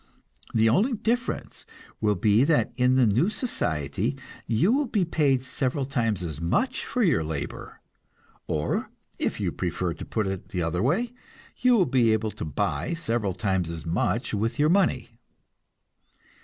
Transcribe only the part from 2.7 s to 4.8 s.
in the new society you